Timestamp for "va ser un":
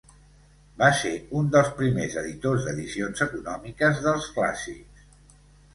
0.81-1.51